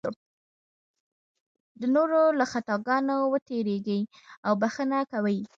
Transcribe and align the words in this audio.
د 1.81 1.83
نورو 1.95 2.21
له 2.39 2.45
خطاګانو 2.51 3.15
ورتېرېږي 3.31 3.99
او 4.45 4.51
بښنه 4.61 4.99
کوي. 5.11 5.39